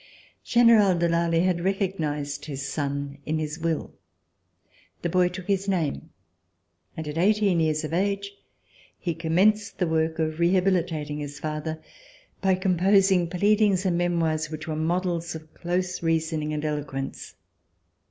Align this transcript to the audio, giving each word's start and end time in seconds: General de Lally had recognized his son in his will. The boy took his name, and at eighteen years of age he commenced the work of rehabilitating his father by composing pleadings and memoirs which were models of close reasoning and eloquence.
General 0.43 0.97
de 0.97 1.07
Lally 1.07 1.41
had 1.41 1.61
recognized 1.63 2.45
his 2.45 2.67
son 2.67 3.19
in 3.23 3.37
his 3.37 3.59
will. 3.59 3.93
The 5.03 5.09
boy 5.09 5.27
took 5.27 5.45
his 5.45 5.67
name, 5.69 6.09
and 6.97 7.07
at 7.07 7.19
eighteen 7.19 7.59
years 7.59 7.83
of 7.83 7.93
age 7.93 8.31
he 8.97 9.13
commenced 9.13 9.77
the 9.77 9.85
work 9.85 10.17
of 10.17 10.39
rehabilitating 10.39 11.19
his 11.19 11.39
father 11.39 11.83
by 12.41 12.55
composing 12.55 13.27
pleadings 13.29 13.85
and 13.85 13.95
memoirs 13.95 14.49
which 14.49 14.67
were 14.67 14.75
models 14.75 15.35
of 15.35 15.53
close 15.53 16.01
reasoning 16.01 16.51
and 16.51 16.65
eloquence. 16.65 17.35